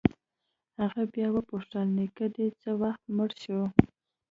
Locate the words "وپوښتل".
1.31-1.87